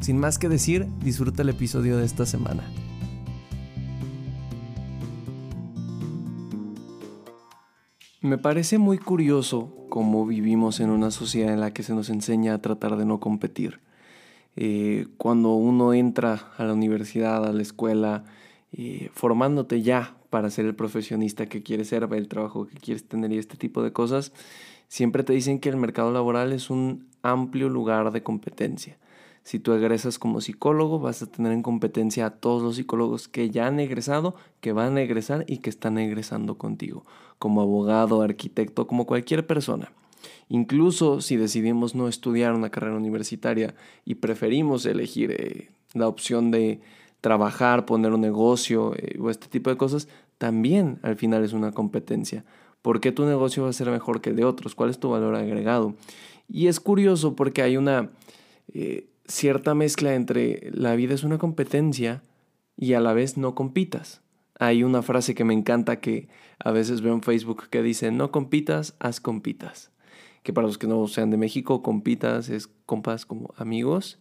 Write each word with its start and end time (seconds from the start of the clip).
Sin 0.00 0.18
más 0.18 0.38
que 0.38 0.48
decir, 0.48 0.86
disfruta 1.02 1.42
el 1.42 1.48
episodio 1.48 1.96
de 1.96 2.04
esta 2.04 2.26
semana. 2.26 2.64
Me 8.20 8.38
parece 8.38 8.78
muy 8.78 8.96
curioso 8.96 9.74
cómo 9.90 10.26
vivimos 10.26 10.80
en 10.80 10.90
una 10.90 11.10
sociedad 11.10 11.52
en 11.52 11.60
la 11.60 11.72
que 11.72 11.82
se 11.82 11.94
nos 11.94 12.08
enseña 12.08 12.54
a 12.54 12.62
tratar 12.62 12.96
de 12.96 13.04
no 13.04 13.20
competir. 13.20 13.80
Eh, 14.56 15.08
cuando 15.18 15.54
uno 15.54 15.92
entra 15.92 16.52
a 16.56 16.64
la 16.64 16.72
universidad, 16.72 17.44
a 17.44 17.52
la 17.52 17.62
escuela, 17.62 18.24
eh, 18.72 19.10
formándote 19.12 19.82
ya 19.82 20.16
para 20.30 20.50
ser 20.50 20.64
el 20.64 20.74
profesionista 20.74 21.46
que 21.46 21.62
quieres 21.62 21.88
ser, 21.88 22.08
el 22.10 22.28
trabajo 22.28 22.66
que 22.66 22.74
quieres 22.74 23.06
tener 23.06 23.30
y 23.30 23.38
este 23.38 23.56
tipo 23.56 23.82
de 23.82 23.92
cosas, 23.92 24.32
siempre 24.88 25.22
te 25.22 25.32
dicen 25.32 25.58
que 25.58 25.68
el 25.68 25.76
mercado 25.76 26.10
laboral 26.10 26.52
es 26.52 26.70
un 26.70 27.06
amplio 27.22 27.68
lugar 27.68 28.10
de 28.10 28.22
competencia. 28.22 28.96
Si 29.44 29.58
tú 29.58 29.74
egresas 29.74 30.18
como 30.18 30.40
psicólogo, 30.40 30.98
vas 30.98 31.22
a 31.22 31.26
tener 31.26 31.52
en 31.52 31.62
competencia 31.62 32.26
a 32.26 32.30
todos 32.30 32.62
los 32.62 32.76
psicólogos 32.76 33.28
que 33.28 33.50
ya 33.50 33.66
han 33.66 33.78
egresado, 33.78 34.34
que 34.60 34.72
van 34.72 34.96
a 34.96 35.02
egresar 35.02 35.44
y 35.46 35.58
que 35.58 35.68
están 35.68 35.98
egresando 35.98 36.56
contigo, 36.56 37.04
como 37.38 37.60
abogado, 37.60 38.22
arquitecto, 38.22 38.86
como 38.86 39.04
cualquier 39.04 39.46
persona. 39.46 39.92
Incluso 40.48 41.20
si 41.20 41.36
decidimos 41.36 41.94
no 41.94 42.08
estudiar 42.08 42.54
una 42.54 42.70
carrera 42.70 42.96
universitaria 42.96 43.74
y 44.06 44.16
preferimos 44.16 44.86
elegir 44.86 45.32
eh, 45.32 45.70
la 45.92 46.08
opción 46.08 46.50
de 46.50 46.80
trabajar, 47.20 47.84
poner 47.84 48.12
un 48.12 48.22
negocio 48.22 48.94
eh, 48.96 49.18
o 49.20 49.28
este 49.28 49.48
tipo 49.48 49.68
de 49.68 49.76
cosas, 49.76 50.08
también 50.38 50.98
al 51.02 51.16
final 51.16 51.44
es 51.44 51.52
una 51.52 51.72
competencia. 51.72 52.44
¿Por 52.80 53.00
qué 53.00 53.12
tu 53.12 53.26
negocio 53.26 53.64
va 53.64 53.70
a 53.70 53.74
ser 53.74 53.90
mejor 53.90 54.22
que 54.22 54.30
el 54.30 54.36
de 54.36 54.44
otros? 54.44 54.74
¿Cuál 54.74 54.90
es 54.90 54.98
tu 54.98 55.10
valor 55.10 55.34
agregado? 55.34 55.94
Y 56.48 56.66
es 56.68 56.80
curioso 56.80 57.34
porque 57.36 57.60
hay 57.60 57.76
una... 57.76 58.10
Eh, 58.72 59.06
cierta 59.26 59.74
mezcla 59.74 60.14
entre 60.14 60.70
la 60.72 60.94
vida 60.96 61.14
es 61.14 61.24
una 61.24 61.38
competencia 61.38 62.22
y 62.76 62.94
a 62.94 63.00
la 63.00 63.12
vez 63.12 63.36
no 63.36 63.54
compitas. 63.54 64.22
Hay 64.58 64.84
una 64.84 65.02
frase 65.02 65.34
que 65.34 65.44
me 65.44 65.54
encanta 65.54 66.00
que 66.00 66.28
a 66.58 66.70
veces 66.70 67.00
veo 67.00 67.14
en 67.14 67.22
Facebook 67.22 67.68
que 67.70 67.82
dice, 67.82 68.10
no 68.10 68.30
compitas, 68.30 68.94
haz 69.00 69.20
compitas. 69.20 69.90
Que 70.42 70.52
para 70.52 70.66
los 70.66 70.78
que 70.78 70.86
no 70.86 71.06
sean 71.08 71.30
de 71.30 71.36
México, 71.36 71.82
compitas 71.82 72.48
es 72.48 72.68
compas 72.86 73.26
como 73.26 73.52
amigos. 73.56 74.18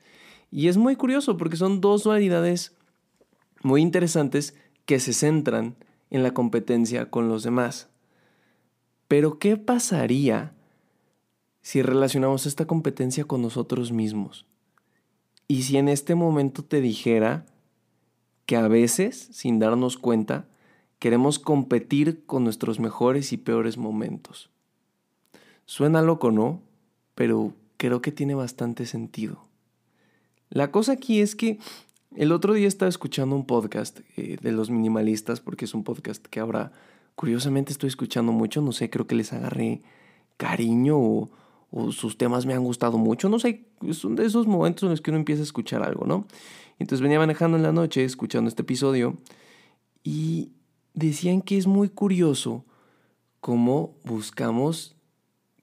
Y 0.49 0.67
es 0.67 0.77
muy 0.77 0.95
curioso 0.95 1.37
porque 1.37 1.57
son 1.57 1.81
dos 1.81 2.03
dualidades 2.03 2.75
muy 3.61 3.81
interesantes 3.81 4.55
que 4.85 4.99
se 4.99 5.13
centran 5.13 5.75
en 6.09 6.23
la 6.23 6.33
competencia 6.33 7.09
con 7.09 7.27
los 7.27 7.43
demás. 7.43 7.89
Pero 9.07 9.37
¿qué 9.37 9.57
pasaría 9.57 10.53
si 11.61 11.81
relacionamos 11.81 12.45
esta 12.45 12.65
competencia 12.65 13.25
con 13.25 13.41
nosotros 13.41 13.91
mismos? 13.91 14.45
Y 15.47 15.63
si 15.63 15.77
en 15.77 15.87
este 15.89 16.15
momento 16.15 16.63
te 16.63 16.81
dijera 16.81 17.45
que 18.45 18.55
a 18.55 18.67
veces, 18.67 19.29
sin 19.31 19.59
darnos 19.59 19.97
cuenta, 19.97 20.47
queremos 20.99 21.39
competir 21.39 22.25
con 22.25 22.43
nuestros 22.43 22.79
mejores 22.79 23.33
y 23.33 23.37
peores 23.37 23.77
momentos. 23.77 24.49
Suena 25.65 26.01
loco, 26.01 26.31
¿no? 26.31 26.61
Pero 27.15 27.53
creo 27.77 28.01
que 28.01 28.11
tiene 28.11 28.35
bastante 28.35 28.85
sentido. 28.85 29.45
La 30.49 30.71
cosa 30.71 30.93
aquí 30.93 31.19
es 31.19 31.35
que 31.35 31.59
el 32.15 32.31
otro 32.31 32.53
día 32.53 32.67
estaba 32.67 32.89
escuchando 32.89 33.35
un 33.35 33.45
podcast 33.45 33.99
eh, 34.17 34.37
de 34.41 34.51
los 34.51 34.69
minimalistas, 34.69 35.41
porque 35.41 35.65
es 35.65 35.73
un 35.73 35.83
podcast 35.83 36.25
que 36.25 36.39
ahora 36.39 36.71
curiosamente 37.15 37.71
estoy 37.71 37.87
escuchando 37.87 38.31
mucho, 38.31 38.61
no 38.61 38.71
sé, 38.71 38.89
creo 38.89 39.07
que 39.07 39.15
les 39.15 39.33
agarré 39.33 39.81
cariño 40.37 40.97
o, 40.97 41.31
o 41.75 41.91
sus 41.91 42.17
temas 42.17 42.45
me 42.45 42.53
han 42.53 42.63
gustado 42.63 42.99
mucho, 42.99 43.29
no 43.29 43.39
sé, 43.39 43.65
son 43.93 44.15
de 44.15 44.25
esos 44.25 44.45
momentos 44.45 44.83
en 44.83 44.89
los 44.89 45.01
que 45.01 45.09
uno 45.09 45.17
empieza 45.17 45.41
a 45.41 45.43
escuchar 45.43 45.81
algo, 45.81 46.05
¿no? 46.05 46.27
Entonces 46.77 47.01
venía 47.01 47.17
manejando 47.17 47.57
en 47.57 47.63
la 47.63 47.71
noche 47.71 48.03
escuchando 48.03 48.47
este 48.47 48.61
episodio 48.61 49.17
y 50.03 50.51
decían 50.93 51.41
que 51.41 51.57
es 51.57 51.65
muy 51.65 51.89
curioso 51.89 52.63
cómo 53.39 53.95
buscamos 54.03 54.95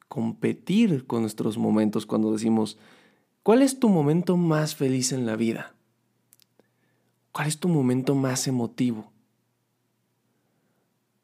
competir 0.09 1.07
con 1.07 1.21
nuestros 1.21 1.57
momentos 1.59 2.07
cuando 2.07 2.33
decimos, 2.33 2.77
¿cuál 3.45 3.63
es 3.63 3.79
tu 3.79 3.89
momento 3.89 4.37
más 4.37 4.75
feliz 4.75 5.13
en 5.13 5.27
la 5.27 5.37
vida? 5.37 5.75
¿Cuál 7.31 7.47
es 7.47 7.61
tu 7.61 7.69
momento 7.69 8.17
más 8.17 8.49
emotivo? 8.49 9.13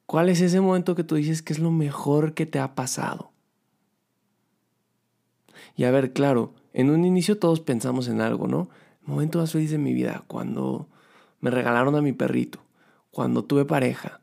¿Cuál 0.06 0.28
es 0.28 0.40
ese 0.40 0.60
momento 0.60 0.94
que 0.94 1.02
tú 1.02 1.16
dices 1.16 1.42
que 1.42 1.52
es 1.52 1.58
lo 1.58 1.72
mejor 1.72 2.34
que 2.34 2.46
te 2.46 2.60
ha 2.60 2.76
pasado? 2.76 3.32
Y 5.74 5.84
a 5.84 5.90
ver, 5.90 6.12
claro, 6.12 6.54
en 6.72 6.90
un 6.90 7.04
inicio 7.04 7.38
todos 7.38 7.60
pensamos 7.60 8.08
en 8.08 8.20
algo, 8.20 8.46
¿no? 8.46 8.68
El 9.02 9.08
momento 9.08 9.38
más 9.38 9.52
feliz 9.52 9.70
de 9.70 9.78
mi 9.78 9.94
vida, 9.94 10.24
cuando 10.26 10.88
me 11.40 11.50
regalaron 11.50 11.94
a 11.96 12.02
mi 12.02 12.12
perrito, 12.12 12.60
cuando 13.10 13.44
tuve 13.44 13.64
pareja, 13.64 14.20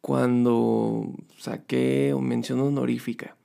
cuando 0.00 1.14
saqué 1.38 2.12
o 2.12 2.20
mención 2.20 2.60
honorífica, 2.60 3.36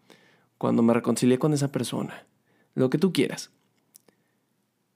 cuando 0.58 0.82
me 0.82 0.94
reconcilié 0.94 1.38
con 1.38 1.54
esa 1.54 1.72
persona, 1.72 2.26
lo 2.74 2.90
que 2.90 2.98
tú 2.98 3.14
quieras. 3.14 3.52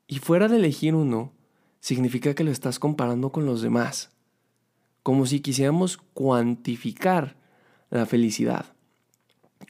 Y 0.07 0.19
fuera 0.19 0.47
de 0.47 0.57
elegir 0.57 0.95
uno, 0.95 1.31
significa 1.79 2.33
que 2.33 2.43
lo 2.43 2.51
estás 2.51 2.79
comparando 2.79 3.31
con 3.31 3.45
los 3.45 3.61
demás, 3.61 4.11
como 5.03 5.25
si 5.25 5.39
quisiéramos 5.39 5.97
cuantificar 5.97 7.35
la 7.89 8.05
felicidad, 8.05 8.65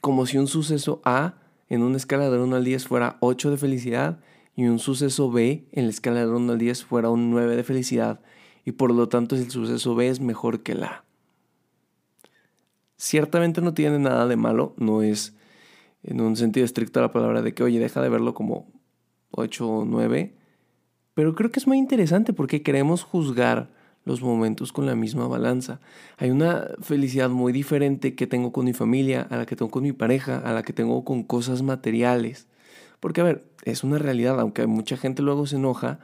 como 0.00 0.26
si 0.26 0.38
un 0.38 0.46
suceso 0.46 1.00
A 1.04 1.34
en 1.72 1.82
una 1.82 1.96
escala 1.96 2.28
de 2.28 2.38
1 2.38 2.54
al 2.54 2.64
10 2.64 2.86
fuera 2.86 3.16
8 3.20 3.50
de 3.50 3.56
felicidad 3.56 4.20
y 4.54 4.66
un 4.66 4.78
suceso 4.78 5.30
B 5.30 5.64
en 5.72 5.84
la 5.84 5.90
escala 5.90 6.20
de 6.20 6.28
1 6.28 6.52
al 6.52 6.58
10 6.58 6.84
fuera 6.84 7.08
un 7.08 7.30
9 7.30 7.56
de 7.56 7.64
felicidad 7.64 8.20
y 8.66 8.72
por 8.72 8.92
lo 8.92 9.08
tanto 9.08 9.36
el 9.36 9.50
suceso 9.50 9.94
B 9.94 10.06
es 10.06 10.20
mejor 10.20 10.62
que 10.62 10.72
el 10.72 10.84
A. 10.84 11.06
Ciertamente 12.98 13.62
no 13.62 13.72
tiene 13.72 13.98
nada 13.98 14.26
de 14.26 14.36
malo, 14.36 14.74
no 14.76 15.02
es 15.02 15.34
en 16.02 16.20
un 16.20 16.36
sentido 16.36 16.66
estricto 16.66 17.00
la 17.00 17.10
palabra 17.10 17.40
de 17.40 17.54
que, 17.54 17.62
oye, 17.62 17.78
deja 17.78 18.02
de 18.02 18.10
verlo 18.10 18.34
como 18.34 18.70
8 19.30 19.66
o 19.66 19.84
9, 19.86 20.36
pero 21.14 21.34
creo 21.34 21.50
que 21.50 21.58
es 21.58 21.66
muy 21.66 21.78
interesante 21.78 22.34
porque 22.34 22.62
queremos 22.62 23.02
juzgar 23.02 23.70
los 24.04 24.22
momentos 24.22 24.72
con 24.72 24.86
la 24.86 24.94
misma 24.94 25.26
balanza. 25.26 25.80
Hay 26.18 26.30
una 26.30 26.68
felicidad 26.80 27.30
muy 27.30 27.52
diferente 27.52 28.14
que 28.14 28.26
tengo 28.26 28.52
con 28.52 28.64
mi 28.64 28.72
familia, 28.72 29.26
a 29.30 29.36
la 29.36 29.46
que 29.46 29.56
tengo 29.56 29.70
con 29.70 29.82
mi 29.82 29.92
pareja, 29.92 30.38
a 30.38 30.52
la 30.52 30.62
que 30.62 30.72
tengo 30.72 31.04
con 31.04 31.22
cosas 31.22 31.62
materiales. 31.62 32.46
Porque, 33.00 33.20
a 33.20 33.24
ver, 33.24 33.44
es 33.64 33.84
una 33.84 33.98
realidad, 33.98 34.38
aunque 34.40 34.66
mucha 34.66 34.96
gente 34.96 35.22
luego 35.22 35.46
se 35.46 35.56
enoja 35.56 36.00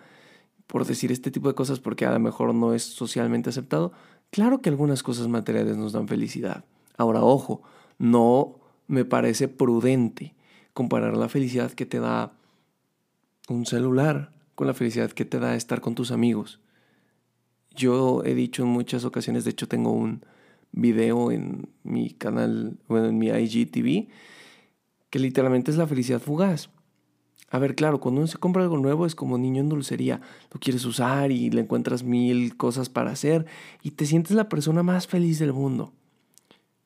por 0.67 0.85
decir 0.85 1.11
este 1.11 1.31
tipo 1.31 1.49
de 1.49 1.55
cosas 1.55 1.81
porque 1.81 2.07
a 2.07 2.13
lo 2.13 2.21
mejor 2.21 2.55
no 2.55 2.75
es 2.75 2.83
socialmente 2.83 3.51
aceptado. 3.51 3.93
Claro 4.31 4.61
que 4.61 4.69
algunas 4.69 5.03
cosas 5.03 5.27
materiales 5.27 5.77
nos 5.77 5.93
dan 5.93 6.07
felicidad. 6.07 6.65
Ahora, 6.97 7.23
ojo, 7.23 7.63
no 7.99 8.59
me 8.87 9.05
parece 9.05 9.49
prudente 9.49 10.35
comparar 10.75 11.17
la 11.17 11.29
felicidad 11.29 11.73
que 11.73 11.87
te 11.87 11.99
da 11.99 12.33
un 13.49 13.65
celular 13.65 14.33
con 14.55 14.67
la 14.67 14.75
felicidad 14.75 15.11
que 15.11 15.25
te 15.25 15.39
da 15.39 15.55
estar 15.55 15.81
con 15.81 15.95
tus 15.95 16.11
amigos. 16.11 16.61
Yo 17.79 18.25
he 18.25 18.35
dicho 18.35 18.65
en 18.65 18.71
muchas 18.71 19.05
ocasiones, 19.05 19.45
de 19.45 19.51
hecho 19.51 19.69
tengo 19.69 19.93
un 19.93 20.25
video 20.73 21.31
en 21.31 21.69
mi 21.85 22.11
canal, 22.11 22.77
bueno, 22.89 23.07
en 23.07 23.19
mi 23.19 23.29
IGTV, 23.29 24.09
que 25.11 25.19
literalmente 25.21 25.71
es 25.71 25.77
la 25.77 25.87
felicidad 25.87 26.21
fugaz. 26.21 26.71
A 27.51 27.61
ver, 27.61 27.77
claro, 27.77 28.01
cuando 28.01 28.21
uno 28.21 28.27
se 28.27 28.37
compra 28.37 28.65
algo 28.65 28.79
nuevo 28.79 29.07
es 29.07 29.15
como 29.15 29.39
niño 29.39 29.61
en 29.61 29.69
dulcería. 29.69 30.21
Lo 30.53 30.59
quieres 30.59 30.85
usar 30.85 31.31
y 31.31 31.51
le 31.51 31.61
encuentras 31.61 32.03
mil 32.03 32.57
cosas 32.57 32.89
para 32.89 33.13
hacer 33.13 33.47
y 33.81 33.93
te 33.93 34.07
sientes 34.07 34.33
la 34.33 34.49
persona 34.49 34.83
más 34.83 35.07
feliz 35.07 35.39
del 35.39 35.53
mundo. 35.53 35.93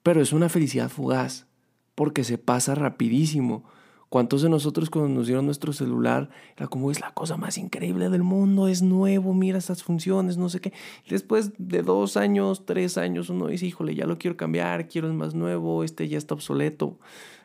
Pero 0.03 0.21
es 0.21 0.35
una 0.35 0.51
felicidad 0.51 0.91
fugaz, 0.91 1.47
porque 1.95 2.23
se 2.23 2.37
pasa 2.37 2.75
rapidísimo. 2.75 3.65
¿Cuántos 4.13 4.43
de 4.43 4.51
nosotros 4.51 4.91
cuando 4.91 5.09
nos 5.09 5.27
dieron 5.27 5.47
nuestro 5.47 5.73
celular 5.73 6.29
era 6.55 6.69
como 6.69 6.91
es 6.91 7.01
la 7.01 7.13
cosa 7.13 7.39
más 7.39 7.57
increíble 7.57 8.11
del 8.11 8.23
mundo, 8.23 8.69
es 8.69 8.83
nuevo, 8.83 9.33
mira 9.33 9.57
estas 9.57 9.83
funciones, 9.83 10.37
no 10.37 10.51
sé 10.51 10.61
qué? 10.61 10.75
después 11.09 11.53
de 11.57 11.81
dos 11.81 12.19
años, 12.19 12.67
tres 12.67 12.99
años, 12.99 13.31
uno 13.31 13.47
dice, 13.47 13.65
híjole, 13.65 13.95
ya 13.95 14.05
lo 14.05 14.19
quiero 14.19 14.37
cambiar, 14.37 14.87
quiero 14.87 15.09
el 15.09 15.15
más 15.15 15.33
nuevo, 15.33 15.83
este 15.83 16.09
ya 16.09 16.19
está 16.19 16.35
obsoleto, 16.35 16.99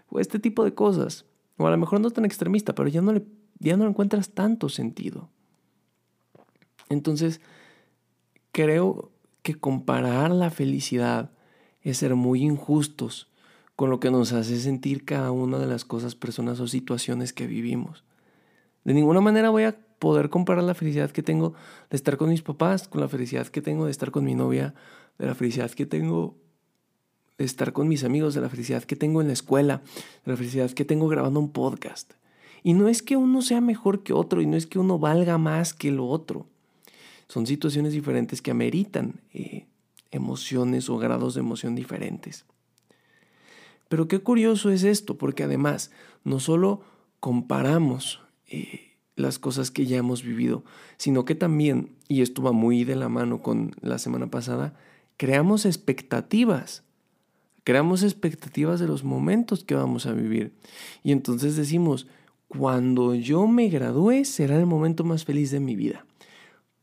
o 0.09 0.19
este 0.19 0.39
tipo 0.39 0.65
de 0.65 0.73
cosas. 0.73 1.23
O 1.55 1.65
a 1.65 1.71
lo 1.71 1.77
mejor 1.77 2.01
no 2.01 2.11
tan 2.11 2.25
extremista, 2.25 2.75
pero 2.75 2.89
ya 2.89 2.99
no 2.99 3.13
le, 3.13 3.23
ya 3.59 3.77
no 3.77 3.87
encuentras 3.87 4.31
tanto 4.31 4.67
sentido. 4.67 5.29
Entonces, 6.89 7.39
creo 8.51 9.13
que 9.41 9.55
comparar 9.55 10.31
la 10.31 10.49
felicidad 10.49 11.31
es 11.81 11.99
ser 11.99 12.15
muy 12.15 12.41
injustos 12.41 13.29
con 13.77 13.91
lo 13.91 13.99
que 13.99 14.09
nos 14.09 14.33
hace 14.33 14.59
sentir 14.59 15.05
cada 15.05 15.31
una 15.31 15.59
de 15.59 15.67
las 15.67 15.85
cosas, 15.85 16.15
personas 16.15 16.59
o 16.59 16.67
situaciones 16.67 17.31
que 17.31 17.45
vivimos. 17.45 18.03
De 18.83 18.95
ninguna 18.95 19.21
manera 19.21 19.51
voy 19.51 19.65
a 19.65 19.77
poder 19.99 20.31
comparar 20.31 20.63
la 20.63 20.73
felicidad 20.73 21.11
que 21.11 21.21
tengo 21.21 21.53
de 21.91 21.95
estar 21.95 22.17
con 22.17 22.29
mis 22.29 22.41
papás, 22.41 22.87
con 22.87 23.01
la 23.01 23.07
felicidad 23.07 23.45
que 23.45 23.61
tengo 23.61 23.85
de 23.85 23.91
estar 23.91 24.09
con 24.09 24.25
mi 24.25 24.33
novia, 24.33 24.73
de 25.19 25.27
la 25.27 25.35
felicidad 25.35 25.69
que 25.69 25.85
tengo 25.85 26.35
de 27.37 27.45
estar 27.45 27.71
con 27.71 27.87
mis 27.87 28.03
amigos, 28.03 28.33
de 28.33 28.41
la 28.41 28.49
felicidad 28.49 28.83
que 28.83 28.95
tengo 28.95 29.21
en 29.21 29.27
la 29.27 29.33
escuela, 29.33 29.83
de 30.25 30.31
la 30.31 30.37
felicidad 30.37 30.71
que 30.71 30.83
tengo 30.83 31.07
grabando 31.07 31.39
un 31.39 31.51
podcast. 31.51 32.13
Y 32.63 32.73
no 32.73 32.89
es 32.89 33.03
que 33.03 33.15
uno 33.15 33.43
sea 33.43 33.61
mejor 33.61 34.01
que 34.01 34.11
otro 34.11 34.41
y 34.41 34.47
no 34.47 34.57
es 34.57 34.65
que 34.65 34.79
uno 34.79 34.97
valga 34.97 35.37
más 35.37 35.75
que 35.75 35.91
lo 35.91 36.07
otro. 36.07 36.47
Son 37.27 37.45
situaciones 37.45 37.93
diferentes 37.93 38.41
que 38.41 38.49
ameritan 38.49 39.21
eh, 39.35 39.67
emociones 40.09 40.89
o 40.89 40.97
grados 40.97 41.35
de 41.35 41.41
emoción 41.41 41.75
diferentes. 41.75 42.43
Pero 43.89 44.07
qué 44.07 44.19
curioso 44.19 44.69
es 44.69 44.83
esto, 44.83 45.17
porque 45.17 45.43
además 45.43 45.91
no 46.23 46.39
solo 46.39 46.81
comparamos 47.19 48.21
eh, 48.47 48.95
las 49.15 49.39
cosas 49.39 49.71
que 49.71 49.85
ya 49.85 49.97
hemos 49.97 50.23
vivido, 50.23 50.63
sino 50.97 51.25
que 51.25 51.35
también, 51.35 51.95
y 52.07 52.21
esto 52.21 52.41
va 52.41 52.51
muy 52.51 52.83
de 52.83 52.95
la 52.95 53.09
mano 53.09 53.41
con 53.41 53.75
la 53.81 53.97
semana 53.97 54.29
pasada, 54.29 54.73
creamos 55.17 55.65
expectativas. 55.65 56.83
Creamos 57.63 58.03
expectativas 58.03 58.79
de 58.79 58.87
los 58.87 59.03
momentos 59.03 59.65
que 59.65 59.75
vamos 59.75 60.05
a 60.05 60.13
vivir. 60.13 60.53
Y 61.03 61.11
entonces 61.11 61.57
decimos, 61.57 62.07
cuando 62.47 63.13
yo 63.13 63.45
me 63.47 63.67
gradúe 63.67 64.23
será 64.23 64.57
el 64.57 64.65
momento 64.65 65.03
más 65.03 65.25
feliz 65.25 65.51
de 65.51 65.59
mi 65.59 65.75
vida. 65.75 66.05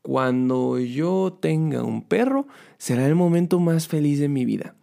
Cuando 0.03 0.77
yo 0.77 1.39
tenga 1.41 1.81
un 1.81 2.03
perro 2.03 2.45
será 2.77 3.07
el 3.07 3.15
momento 3.15 3.59
más 3.59 3.87
feliz 3.87 4.19
de 4.19 4.27
mi 4.27 4.45
vida 4.45 4.75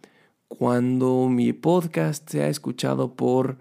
cuando 0.57 1.29
mi 1.29 1.51
podcast 1.51 2.29
sea 2.29 2.47
escuchado 2.47 3.15
por 3.15 3.57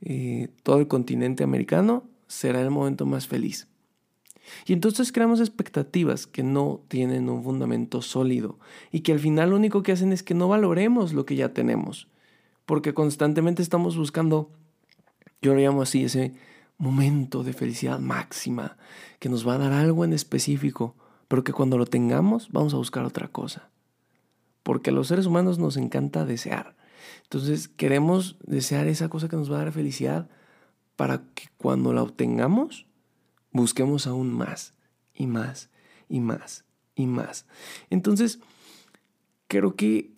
eh, 0.00 0.50
todo 0.62 0.78
el 0.78 0.86
continente 0.86 1.42
americano, 1.42 2.04
será 2.28 2.60
el 2.60 2.70
momento 2.70 3.06
más 3.06 3.26
feliz. 3.26 3.66
Y 4.64 4.72
entonces 4.72 5.10
creamos 5.10 5.40
expectativas 5.40 6.28
que 6.28 6.44
no 6.44 6.80
tienen 6.86 7.28
un 7.28 7.42
fundamento 7.42 8.02
sólido 8.02 8.60
y 8.92 9.00
que 9.00 9.10
al 9.12 9.18
final 9.18 9.50
lo 9.50 9.56
único 9.56 9.82
que 9.82 9.90
hacen 9.90 10.12
es 10.12 10.22
que 10.22 10.34
no 10.34 10.46
valoremos 10.46 11.12
lo 11.12 11.26
que 11.26 11.34
ya 11.34 11.52
tenemos, 11.52 12.06
porque 12.66 12.94
constantemente 12.94 13.60
estamos 13.60 13.96
buscando, 13.96 14.52
yo 15.42 15.54
lo 15.54 15.60
llamo 15.60 15.82
así, 15.82 16.04
ese 16.04 16.34
momento 16.78 17.42
de 17.42 17.52
felicidad 17.52 17.98
máxima 17.98 18.76
que 19.18 19.28
nos 19.28 19.46
va 19.46 19.56
a 19.56 19.58
dar 19.58 19.72
algo 19.72 20.04
en 20.04 20.12
específico, 20.12 20.94
pero 21.26 21.42
que 21.42 21.52
cuando 21.52 21.78
lo 21.78 21.86
tengamos 21.86 22.48
vamos 22.52 22.74
a 22.74 22.78
buscar 22.78 23.04
otra 23.04 23.26
cosa 23.26 23.70
porque 24.68 24.90
a 24.90 24.92
los 24.92 25.08
seres 25.08 25.24
humanos 25.24 25.58
nos 25.58 25.78
encanta 25.78 26.26
desear. 26.26 26.76
Entonces 27.22 27.68
queremos 27.68 28.36
desear 28.44 28.86
esa 28.86 29.08
cosa 29.08 29.26
que 29.26 29.36
nos 29.36 29.50
va 29.50 29.56
a 29.56 29.64
dar 29.64 29.72
felicidad 29.72 30.28
para 30.94 31.22
que 31.34 31.44
cuando 31.56 31.94
la 31.94 32.02
obtengamos 32.02 32.84
busquemos 33.50 34.06
aún 34.06 34.30
más 34.30 34.74
y 35.14 35.26
más 35.26 35.70
y 36.06 36.20
más 36.20 36.66
y 36.94 37.06
más. 37.06 37.46
Entonces, 37.88 38.40
creo 39.46 39.74
que 39.74 40.12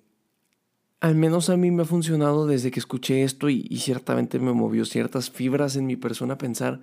al 0.98 1.14
menos 1.14 1.48
a 1.48 1.56
mí 1.56 1.70
me 1.70 1.82
ha 1.82 1.86
funcionado 1.86 2.48
desde 2.48 2.72
que 2.72 2.80
escuché 2.80 3.22
esto 3.22 3.50
y, 3.50 3.62
ciertamente 3.78 4.40
me 4.40 4.52
movió 4.52 4.84
ciertas 4.84 5.30
fibras 5.30 5.76
en 5.76 5.86
mi 5.86 5.94
persona 5.94 6.38
pensar, 6.38 6.80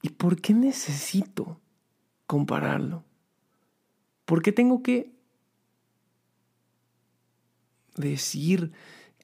¿y 0.00 0.08
por 0.08 0.40
qué 0.40 0.54
necesito 0.54 1.60
compararlo? 2.26 3.04
¿Por 4.24 4.40
qué 4.40 4.52
tengo 4.52 4.82
que 4.82 5.13
decir 7.96 8.72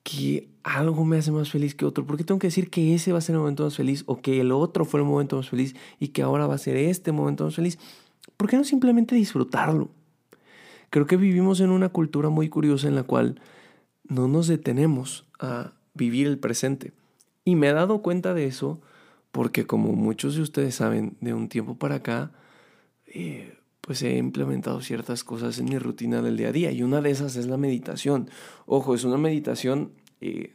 que 0.03 0.49
algo 0.63 1.05
me 1.05 1.19
hace 1.19 1.31
más 1.33 1.51
feliz 1.51 1.75
que 1.75 1.85
otro? 1.85 2.07
¿Por 2.07 2.17
qué 2.17 2.25
tengo 2.25 2.39
que 2.39 2.47
decir 2.47 2.71
que 2.71 2.95
ese 2.95 3.13
va 3.13 3.19
a 3.19 3.23
ser 3.23 3.35
el 3.35 3.41
momento 3.41 3.65
más 3.65 3.77
feliz 3.77 4.05
o 4.07 4.21
que 4.21 4.41
el 4.41 4.53
otro 4.53 4.85
fue 4.85 5.01
el 5.01 5.07
momento 5.07 5.37
más 5.37 5.49
feliz 5.49 5.75
y 5.99 6.09
que 6.09 6.23
ahora 6.23 6.47
va 6.47 6.55
a 6.55 6.59
ser 6.59 6.77
este 6.77 7.13
momento 7.13 7.45
más 7.45 7.55
feliz? 7.55 7.79
¿Por 8.37 8.49
qué 8.49 8.57
no 8.57 8.65
simplemente 8.65 9.15
disfrutarlo? 9.15 9.91
Creo 10.91 11.07
que 11.07 11.17
vivimos 11.17 11.61
en 11.61 11.71
una 11.71 11.89
cultura 11.89 12.31
muy 12.31 12.49
curiosa 12.49 12.89
en 12.89 12.95
la 12.95 13.05
cual 13.05 13.41
no 14.09 14.27
nos 14.27 14.49
detenemos 14.49 15.27
a 15.39 15.73
vivir 15.95 16.27
el 16.27 16.39
presente. 16.39 16.93
Y 17.45 17.55
me 17.55 17.69
he 17.69 17.73
dado 17.73 18.03
cuenta 18.03 18.35
de 18.35 18.47
eso 18.47 18.81
porque 19.33 19.67
como 19.67 19.93
muchos 19.93 20.35
de 20.35 20.43
ustedes 20.43 20.75
saben, 20.75 21.17
de 21.21 21.35
un 21.35 21.49
tiempo 21.49 21.77
para 21.77 21.97
acá, 21.97 22.33
eh, 23.07 23.57
pues 23.81 24.03
he 24.03 24.17
implementado 24.17 24.81
ciertas 24.81 25.25
cosas 25.25 25.59
en 25.59 25.67
mi 25.67 25.79
rutina 25.79 26.23
del 26.23 26.37
día 26.37 26.49
a 26.49 26.53
día 26.53 26.73
y 26.73 26.83
una 26.83 27.01
de 27.01 27.11
esas 27.11 27.37
es 27.37 27.47
la 27.47 27.57
meditación. 27.57 28.29
Ojo, 28.67 28.95
es 28.95 29.05
una 29.05 29.17
meditación 29.17 29.93
eh, 30.21 30.55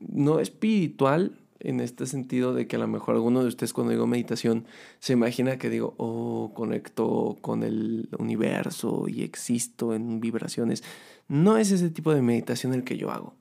no 0.00 0.40
espiritual 0.40 1.38
en 1.60 1.80
este 1.80 2.06
sentido 2.06 2.54
de 2.54 2.66
que 2.66 2.76
a 2.76 2.78
lo 2.78 2.86
mejor 2.86 3.16
alguno 3.16 3.42
de 3.42 3.48
ustedes 3.48 3.72
cuando 3.72 3.90
digo 3.92 4.06
meditación 4.06 4.66
se 5.00 5.12
imagina 5.12 5.58
que 5.58 5.70
digo, 5.70 5.94
oh, 5.98 6.52
conecto 6.54 7.36
con 7.40 7.62
el 7.62 8.08
universo 8.18 9.06
y 9.08 9.22
existo 9.22 9.94
en 9.94 10.20
vibraciones. 10.20 10.84
No 11.26 11.58
es 11.58 11.70
ese 11.70 11.90
tipo 11.90 12.14
de 12.14 12.22
meditación 12.22 12.74
el 12.74 12.84
que 12.84 12.96
yo 12.96 13.10
hago. 13.10 13.34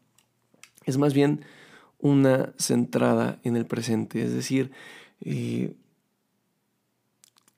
Es 0.85 0.97
más 0.97 1.13
bien 1.13 1.45
una 1.99 2.53
centrada 2.57 3.39
en 3.43 3.55
el 3.55 3.65
presente, 3.65 4.21
es 4.23 4.33
decir, 4.33 4.71
eh, 5.21 5.73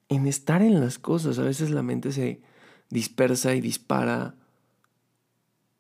en 0.10 0.28
estar 0.28 0.62
en 0.62 0.80
las 0.80 1.00
cosas. 1.00 1.40
A 1.40 1.44
veces 1.44 1.70
la 1.70 1.84
mente 1.84 2.12
se 2.12 2.42
dispersa 2.90 3.56
y 3.56 3.62
dispara 3.62 4.36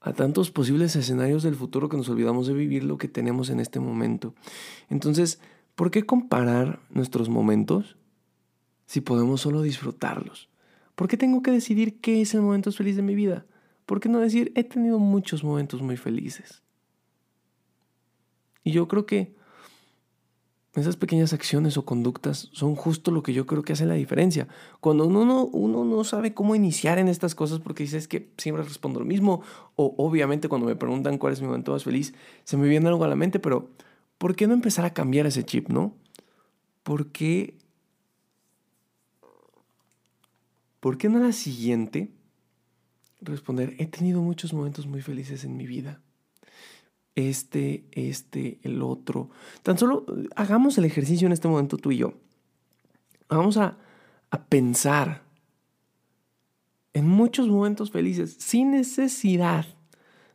a 0.01 0.13
tantos 0.13 0.51
posibles 0.51 0.95
escenarios 0.95 1.43
del 1.43 1.55
futuro 1.55 1.89
que 1.89 1.97
nos 1.97 2.07
olvidamos 2.07 2.47
de 2.47 2.53
vivir 2.53 2.83
lo 2.83 2.97
que 2.97 3.09
tenemos 3.09 3.49
en 3.49 3.59
este 3.59 3.79
momento. 3.79 4.33
Entonces, 4.89 5.41
¿por 5.75 5.91
qué 5.91 6.05
comparar 6.05 6.79
nuestros 6.89 7.27
momentos 7.27 7.97
si 8.85 9.01
podemos 9.01 9.41
solo 9.41 9.61
disfrutarlos? 9.61 10.49
¿Por 10.95 11.07
qué 11.07 11.17
tengo 11.17 11.41
que 11.41 11.51
decidir 11.51 11.99
qué 11.99 12.21
es 12.21 12.33
el 12.33 12.41
momento 12.41 12.71
feliz 12.71 12.95
de 12.95 13.01
mi 13.01 13.15
vida? 13.15 13.45
¿Por 13.85 13.99
qué 13.99 14.07
no 14.07 14.19
decir 14.19 14.51
he 14.55 14.63
tenido 14.63 14.99
muchos 14.99 15.43
momentos 15.43 15.81
muy 15.81 15.97
felices? 15.97 16.61
Y 18.63 18.71
yo 18.71 18.87
creo 18.87 19.05
que 19.05 19.33
esas 20.79 20.95
pequeñas 20.95 21.33
acciones 21.33 21.77
o 21.77 21.85
conductas 21.85 22.49
son 22.51 22.75
justo 22.75 23.11
lo 23.11 23.23
que 23.23 23.33
yo 23.33 23.45
creo 23.45 23.63
que 23.63 23.73
hace 23.73 23.85
la 23.85 23.93
diferencia. 23.93 24.47
Cuando 24.79 25.05
uno 25.05 25.49
no, 25.53 26.03
sabe 26.03 26.33
cómo 26.33 26.55
iniciar 26.55 26.97
en 26.99 27.07
estas 27.07 27.35
cosas 27.35 27.59
porque 27.59 27.83
dices 27.83 28.07
que 28.07 28.31
siempre 28.37 28.63
respondo 28.63 29.00
lo 29.00 29.05
mismo, 29.05 29.41
o 29.75 29.95
obviamente 29.98 30.50
cuando 30.50 30.67
me 30.67 30.75
preguntan 30.75 31.17
cuál 31.17 31.33
es 31.33 31.41
mi 31.41 31.48
momento 31.48 31.71
más 31.71 31.83
feliz, 31.83 32.13
se 32.43 32.57
me 32.57 32.67
viene 32.67 32.88
algo 32.88 33.03
a 33.03 33.07
la 33.07 33.15
mente, 33.15 33.39
pero 33.39 33.69
¿por 34.17 34.36
qué 34.36 34.48
no 34.48 34.53
empezar 34.53 34.86
a 34.86 34.93
cambiar 34.93 35.25
ese 35.25 35.43
chip, 35.43 35.69
no? 35.69 35.93
¿Por 36.83 37.12
qué, 37.12 37.57
¿por 40.79 40.98
qué 40.98 41.09
no 41.09 41.19
la 41.19 41.31
siguiente 41.31 42.12
responder, 43.21 43.75
he 43.79 43.86
tenido 43.86 44.21
muchos 44.21 44.53
momentos 44.53 44.88
muy 44.88 45.01
felices 45.01 45.43
en 45.43 45.57
mi 45.57 45.67
vida? 45.67 46.01
Este, 47.27 47.85
este, 47.91 48.59
el 48.63 48.81
otro. 48.81 49.29
Tan 49.63 49.77
solo 49.77 50.05
hagamos 50.35 50.77
el 50.77 50.85
ejercicio 50.85 51.25
en 51.25 51.33
este 51.33 51.47
momento 51.47 51.77
tú 51.77 51.91
y 51.91 51.97
yo. 51.97 52.13
Vamos 53.27 53.57
a, 53.57 53.77
a 54.31 54.45
pensar 54.45 55.23
en 56.93 57.07
muchos 57.07 57.47
momentos 57.47 57.91
felices 57.91 58.35
sin 58.39 58.71
necesidad 58.71 59.65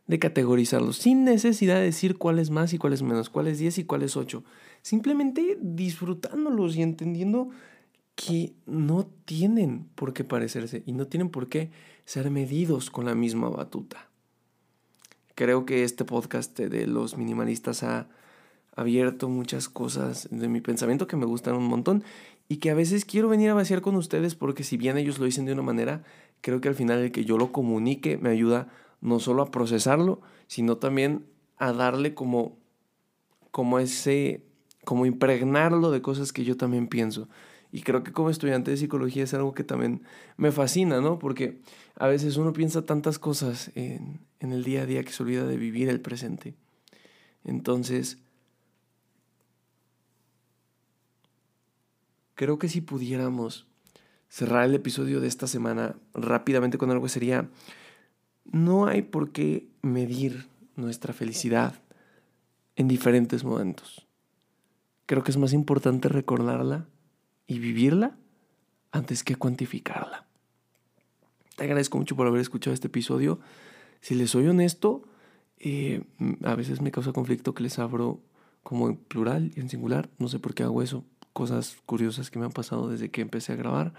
de 0.07 0.19
categorizarlos, 0.19 0.97
sin 0.97 1.23
necesidad 1.23 1.75
de 1.75 1.85
decir 1.85 2.17
cuál 2.17 2.39
es 2.39 2.49
más 2.49 2.73
y 2.73 2.77
cuál 2.77 2.93
es 2.93 3.01
menos, 3.01 3.29
cuál 3.29 3.47
es 3.47 3.57
10 3.57 3.79
y 3.79 3.83
cuál 3.85 4.03
es 4.03 4.15
8. 4.15 4.43
Simplemente 4.81 5.57
disfrutándolos 5.61 6.75
y 6.75 6.83
entendiendo 6.83 7.49
que 8.15 8.53
no 8.65 9.07
tienen 9.25 9.89
por 9.95 10.13
qué 10.13 10.23
parecerse 10.23 10.83
y 10.85 10.93
no 10.93 11.07
tienen 11.07 11.29
por 11.29 11.49
qué 11.49 11.71
ser 12.05 12.29
medidos 12.29 12.89
con 12.89 13.05
la 13.05 13.15
misma 13.15 13.49
batuta. 13.49 14.09
Creo 15.35 15.65
que 15.65 15.83
este 15.83 16.05
podcast 16.05 16.57
de 16.57 16.87
los 16.87 17.17
minimalistas 17.17 17.83
ha 17.83 18.07
abierto 18.73 19.27
muchas 19.27 19.67
cosas 19.67 20.29
de 20.31 20.47
mi 20.47 20.61
pensamiento 20.61 21.07
que 21.07 21.17
me 21.17 21.25
gustan 21.25 21.55
un 21.55 21.67
montón 21.67 22.05
y 22.47 22.57
que 22.57 22.69
a 22.69 22.73
veces 22.73 23.03
quiero 23.03 23.27
venir 23.27 23.49
a 23.49 23.53
vaciar 23.53 23.81
con 23.81 23.97
ustedes 23.97 24.33
porque 24.33 24.63
si 24.63 24.77
bien 24.77 24.97
ellos 24.97 25.19
lo 25.19 25.25
dicen 25.25 25.45
de 25.45 25.51
una 25.51 25.61
manera, 25.61 26.03
creo 26.39 26.61
que 26.61 26.69
al 26.69 26.75
final 26.75 26.99
el 26.99 27.11
que 27.11 27.25
yo 27.25 27.37
lo 27.37 27.51
comunique 27.51 28.17
me 28.17 28.29
ayuda 28.29 28.69
no 29.01 29.19
solo 29.19 29.41
a 29.41 29.51
procesarlo, 29.51 30.21
sino 30.47 30.77
también 30.77 31.25
a 31.57 31.73
darle 31.73 32.13
como, 32.13 32.57
como 33.51 33.79
ese, 33.79 34.41
como 34.85 35.05
impregnarlo 35.05 35.91
de 35.91 36.01
cosas 36.01 36.31
que 36.31 36.45
yo 36.45 36.55
también 36.55 36.87
pienso. 36.87 37.27
Y 37.75 37.81
creo 37.81 38.05
que 38.05 38.13
como 38.13 38.29
estudiante 38.29 38.71
de 38.71 38.77
psicología 38.77 39.25
es 39.25 39.33
algo 39.33 39.53
que 39.53 39.65
también 39.65 40.01
me 40.37 40.53
fascina, 40.53 41.01
¿no? 41.01 41.19
Porque 41.19 41.59
a 41.97 42.07
veces 42.07 42.37
uno 42.37 42.53
piensa 42.53 42.85
tantas 42.85 43.19
cosas 43.19 43.69
en, 43.75 44.21
en 44.39 44.53
el 44.53 44.63
día 44.63 44.83
a 44.83 44.85
día 44.85 45.03
que 45.03 45.11
se 45.11 45.21
olvida 45.21 45.45
de 45.45 45.57
vivir 45.57 45.89
el 45.89 45.99
presente. 45.99 46.55
Entonces, 47.43 48.17
creo 52.33 52.57
que 52.59 52.69
si 52.69 52.79
pudiéramos 52.79 53.67
cerrar 54.29 54.63
el 54.63 54.75
episodio 54.75 55.19
de 55.19 55.27
esta 55.27 55.45
semana 55.45 55.97
rápidamente 56.13 56.77
con 56.77 56.91
algo 56.91 57.09
sería, 57.09 57.49
no 58.45 58.85
hay 58.85 59.01
por 59.01 59.33
qué 59.33 59.67
medir 59.81 60.47
nuestra 60.77 61.11
felicidad 61.13 61.81
en 62.77 62.87
diferentes 62.87 63.43
momentos. 63.43 64.07
Creo 65.07 65.25
que 65.25 65.31
es 65.31 65.37
más 65.37 65.51
importante 65.51 66.07
recordarla 66.07 66.87
y 67.47 67.59
vivirla 67.59 68.17
antes 68.91 69.23
que 69.23 69.35
cuantificarla. 69.35 70.25
Te 71.55 71.63
agradezco 71.63 71.97
mucho 71.97 72.15
por 72.15 72.27
haber 72.27 72.41
escuchado 72.41 72.73
este 72.73 72.87
episodio. 72.87 73.39
Si 74.01 74.15
les 74.15 74.31
soy 74.31 74.47
honesto, 74.47 75.03
eh, 75.59 76.03
a 76.43 76.55
veces 76.55 76.81
me 76.81 76.91
causa 76.91 77.13
conflicto 77.13 77.53
que 77.53 77.63
les 77.63 77.79
abro 77.79 78.19
como 78.63 78.89
en 78.89 78.97
plural 78.97 79.51
y 79.55 79.59
en 79.59 79.69
singular. 79.69 80.09
No 80.17 80.27
sé 80.27 80.39
por 80.39 80.53
qué 80.53 80.63
hago 80.63 80.81
eso. 80.81 81.05
Cosas 81.33 81.77
curiosas 81.85 82.29
que 82.29 82.39
me 82.39 82.45
han 82.45 82.51
pasado 82.51 82.89
desde 82.89 83.09
que 83.09 83.21
empecé 83.21 83.53
a 83.53 83.55
grabar. 83.55 83.93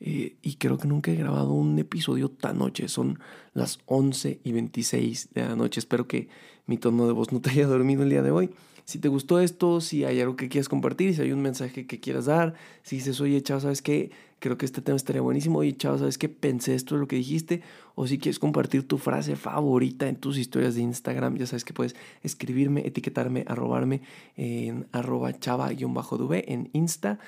Eh, 0.00 0.36
y 0.42 0.54
creo 0.56 0.78
que 0.78 0.88
nunca 0.88 1.10
he 1.10 1.16
grabado 1.16 1.52
un 1.52 1.78
episodio 1.78 2.30
tan 2.30 2.58
noche. 2.58 2.88
Son 2.88 3.18
las 3.52 3.80
11 3.86 4.40
y 4.42 4.52
26 4.52 5.34
de 5.34 5.42
la 5.46 5.56
noche. 5.56 5.80
Espero 5.80 6.06
que 6.06 6.28
mi 6.66 6.78
tono 6.78 7.06
de 7.06 7.12
voz 7.12 7.32
no 7.32 7.40
te 7.40 7.50
haya 7.50 7.66
dormido 7.66 8.02
el 8.02 8.10
día 8.10 8.22
de 8.22 8.30
hoy. 8.30 8.50
Si 8.88 8.98
te 8.98 9.08
gustó 9.08 9.38
esto, 9.38 9.82
si 9.82 10.04
hay 10.04 10.18
algo 10.18 10.34
que 10.34 10.48
quieras 10.48 10.70
compartir, 10.70 11.14
si 11.14 11.20
hay 11.20 11.32
un 11.32 11.42
mensaje 11.42 11.86
que 11.86 12.00
quieras 12.00 12.24
dar, 12.24 12.54
si 12.82 12.96
dices, 12.96 13.20
oye, 13.20 13.42
chao, 13.42 13.60
¿sabes 13.60 13.82
qué? 13.82 14.10
Creo 14.38 14.56
que 14.56 14.64
este 14.64 14.80
tema 14.80 14.96
estaría 14.96 15.20
buenísimo. 15.20 15.58
Oye, 15.58 15.76
chao, 15.76 15.98
¿sabes 15.98 16.16
qué? 16.16 16.30
Pensé 16.30 16.74
esto 16.74 16.94
de 16.94 17.02
lo 17.02 17.06
que 17.06 17.16
dijiste. 17.16 17.60
O 17.96 18.06
si 18.06 18.16
quieres 18.16 18.38
compartir 18.38 18.88
tu 18.88 18.96
frase 18.96 19.36
favorita 19.36 20.08
en 20.08 20.16
tus 20.16 20.38
historias 20.38 20.74
de 20.74 20.80
Instagram, 20.80 21.36
ya 21.36 21.44
sabes 21.44 21.66
que 21.66 21.74
puedes 21.74 21.96
escribirme, 22.22 22.86
etiquetarme, 22.86 23.44
arrobarme 23.46 24.00
en 24.38 24.86
arroba 24.92 25.38
chava-dv 25.38 26.44
en 26.48 26.70
Insta 26.72 27.18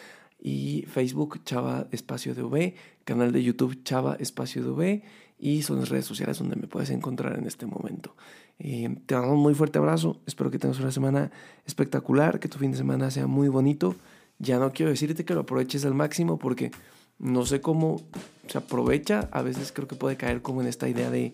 y 0.41 0.87
Facebook 0.89 1.45
Chava 1.45 1.89
Espacio 1.91 2.35
DV, 2.35 2.73
canal 3.05 3.33
de 3.33 3.43
YouTube 3.43 3.83
Chava 3.85 4.17
Espacio 4.19 4.63
DV 4.63 5.03
y 5.39 5.61
son 5.61 5.81
las 5.81 5.91
redes 5.91 6.07
sociales 6.07 6.39
donde 6.39 6.57
me 6.57 6.69
puedes 6.69 6.89
encontrar 6.89 7.39
en 7.39 7.47
este 7.47 7.67
momento. 7.67 8.15
Eh, 8.63 8.95
te 9.07 9.15
mando 9.15 9.33
un 9.33 9.41
muy 9.41 9.55
fuerte 9.55 9.79
abrazo, 9.79 10.21
espero 10.27 10.51
que 10.51 10.59
tengas 10.59 10.79
una 10.81 10.93
semana 10.93 11.31
espectacular, 11.65 12.39
que 12.39 12.49
tu 12.49 12.59
fin 12.59 12.71
de 12.71 12.77
semana 12.77 13.11
sea 13.11 13.27
muy 13.27 13.49
bonito. 13.49 13.97
Ya 14.39 14.59
no 14.59 14.73
quiero 14.73 14.91
decirte 14.91 15.25
que 15.25 15.35
lo 15.35 15.41
aproveches 15.41 15.85
al 15.87 15.95
máximo 15.95 16.39
porque 16.39 16.71
no 17.19 17.47
sé 17.47 17.63
cómo 17.63 18.03
se 18.49 18.59
aprovecha, 18.59 19.29
a 19.33 19.43
veces 19.43 19.73
creo 19.73 19.89
que 19.89 19.97
puede 19.97 20.17
caer 20.17 20.43
como 20.43 20.61
en 20.61 20.67
esta 20.67 20.89
idea 20.89 21.11
de 21.11 21.33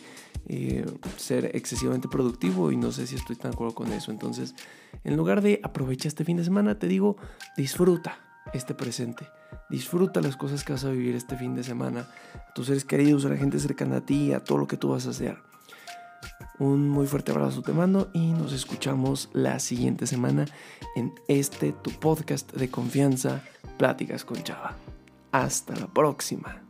eh, 0.48 0.86
ser 1.16 1.50
excesivamente 1.56 2.08
productivo 2.08 2.70
y 2.70 2.76
no 2.76 2.92
sé 2.92 3.06
si 3.06 3.16
estoy 3.16 3.34
tan 3.34 3.50
de 3.50 3.56
acuerdo 3.56 3.74
con 3.74 3.92
eso. 3.92 4.12
Entonces, 4.12 4.54
en 5.02 5.16
lugar 5.16 5.42
de 5.42 5.60
aprovechar 5.64 6.08
este 6.08 6.24
fin 6.24 6.36
de 6.36 6.44
semana, 6.44 6.78
te 6.78 6.86
digo, 6.86 7.16
disfruta 7.56 8.20
este 8.52 8.74
presente. 8.74 9.26
Disfruta 9.68 10.20
las 10.20 10.36
cosas 10.36 10.62
que 10.62 10.72
vas 10.72 10.84
a 10.84 10.90
vivir 10.90 11.16
este 11.16 11.36
fin 11.36 11.56
de 11.56 11.64
semana, 11.64 12.08
tus 12.54 12.66
seres 12.66 12.84
queridos, 12.84 13.24
a 13.24 13.30
la 13.30 13.36
gente 13.36 13.58
cercana 13.58 13.96
a 13.96 14.00
ti, 14.00 14.32
a 14.32 14.44
todo 14.44 14.58
lo 14.58 14.68
que 14.68 14.76
tú 14.76 14.90
vas 14.90 15.06
a 15.08 15.10
hacer. 15.10 15.38
Un 16.58 16.88
muy 16.88 17.06
fuerte 17.06 17.32
abrazo 17.32 17.62
te 17.62 17.72
mando 17.72 18.10
y 18.14 18.32
nos 18.32 18.52
escuchamos 18.52 19.28
la 19.34 19.58
siguiente 19.58 20.06
semana 20.06 20.46
en 20.94 21.12
este 21.28 21.72
tu 21.72 21.90
podcast 21.90 22.52
de 22.52 22.70
confianza, 22.70 23.42
Pláticas 23.76 24.24
con 24.24 24.42
Chava. 24.42 24.74
Hasta 25.32 25.76
la 25.76 25.86
próxima. 25.86 26.65